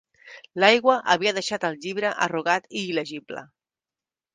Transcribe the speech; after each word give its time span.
L'aigua 0.63 0.95
havia 1.15 1.35
deixat 1.39 1.69
el 1.71 1.79
llibre 1.85 2.15
arrugat 2.29 2.69
i 2.83 2.87
il·legible. 2.89 3.49